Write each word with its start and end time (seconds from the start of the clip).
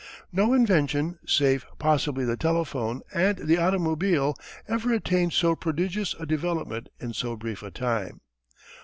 No 0.31 0.51
invention 0.55 1.19
save 1.27 1.63
possibly 1.77 2.25
the 2.25 2.35
telephone 2.35 3.03
and 3.13 3.37
the 3.37 3.59
automobile 3.59 4.33
ever 4.67 4.91
attained 4.91 5.33
so 5.33 5.55
prodigious 5.55 6.15
a 6.19 6.25
development 6.25 6.89
in 6.99 7.13
so 7.13 7.35
brief 7.35 7.61
a 7.61 7.69
time. 7.69 8.21